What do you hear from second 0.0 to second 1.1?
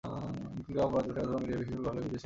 নতুন করে অপরাধ